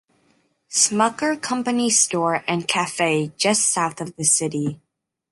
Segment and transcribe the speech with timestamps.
[0.71, 4.81] Smucker Company Store and Cafe just south of the city.